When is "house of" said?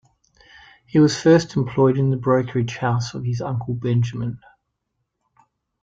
2.77-3.23